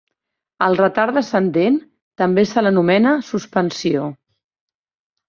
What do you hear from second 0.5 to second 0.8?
Al